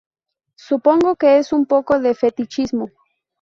Supongo 0.57 1.15
que 1.15 1.37
es 1.37 1.53
un 1.53 1.67
poco 1.67 1.99
de 1.99 2.15
fetichismo". 2.15 2.89